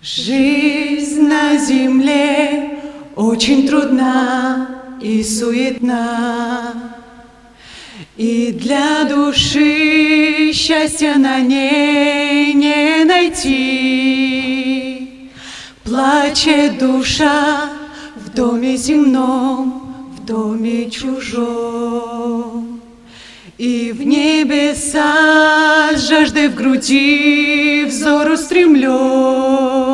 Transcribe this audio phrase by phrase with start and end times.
[0.00, 2.78] Жизнь на земле
[3.16, 4.68] очень трудна
[5.02, 6.72] и суетна.
[8.16, 14.12] И для души счастья на ней не найти.
[15.82, 17.70] Плачет душа
[18.14, 22.80] в доме земном, в доме чужом.
[23.58, 29.87] И в небеса с жаждой в груди взор устремлен.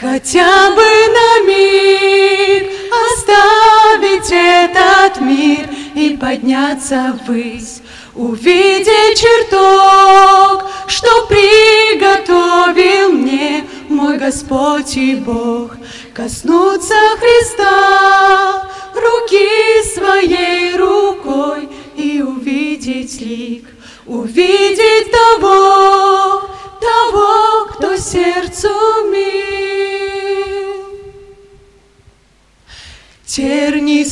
[0.00, 2.70] Хотя бы на миг
[3.10, 7.82] оставить этот мир и подняться ввысь,
[8.14, 15.72] увидеть чертог, что приготовил мне мой Господь и Бог,
[16.14, 23.64] коснуться Христа руки своей рукой и увидеть лик,
[24.06, 26.44] увидеть того,
[26.80, 28.68] того, кто сердцу
[29.10, 29.17] мил.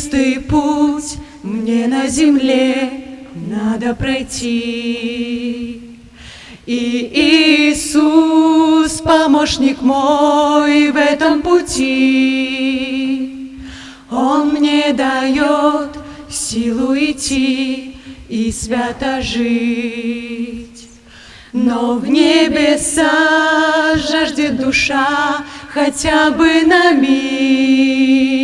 [0.06, 2.90] Тернистый путь мне на земле
[3.34, 5.80] надо пройти.
[6.66, 11.82] И Иисус, помощник мой в этом пути,
[14.10, 15.90] Он мне дает
[16.30, 17.96] силу идти
[18.28, 20.88] и свято жить.
[21.52, 28.35] Но в небеса жаждет душа хотя бы на миг,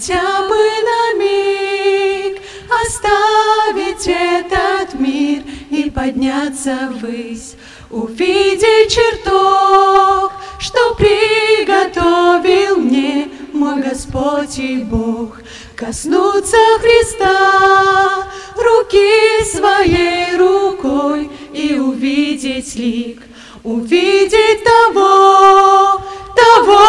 [0.00, 2.40] хотя бы на миг
[2.82, 7.54] оставить этот мир и подняться ввысь,
[7.90, 15.40] увидеть чертог, что приготовил мне мой Господь и Бог,
[15.76, 23.20] коснуться Христа руки своей рукой и увидеть лик,
[23.62, 26.00] увидеть того,
[26.34, 26.79] того,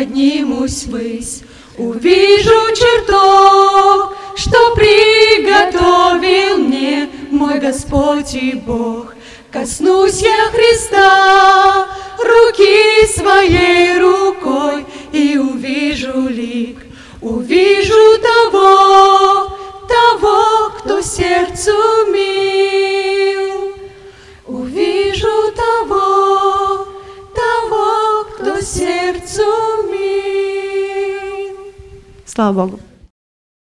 [0.00, 1.42] поднимусь ввысь,
[1.76, 9.14] увижу чертог, что приготовил мне мой Господь и Бог.
[9.52, 11.86] Коснусь я Христа
[12.18, 16.78] руки своей рукой и увижу лик,
[17.20, 19.54] увижу того,
[19.86, 21.76] того, кто сердцу
[22.10, 23.74] мил.
[24.46, 26.86] Увижу того,
[27.34, 29.69] того, кто сердцу мил.
[32.40, 32.89] Chwała Bogu.